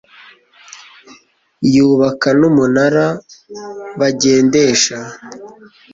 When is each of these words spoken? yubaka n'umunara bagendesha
yubaka 1.73 2.29
n'umunara 2.39 3.05
bagendesha 3.99 4.97